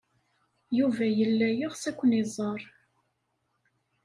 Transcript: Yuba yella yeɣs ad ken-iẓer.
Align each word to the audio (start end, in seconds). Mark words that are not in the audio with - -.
Yuba 0.77 1.05
yella 1.17 1.47
yeɣs 1.51 1.83
ad 1.89 1.95
ken-iẓer. 1.97 2.61